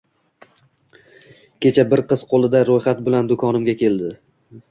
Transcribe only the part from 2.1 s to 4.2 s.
qiz qo`lida ro`yxat bilan do`konimga keldi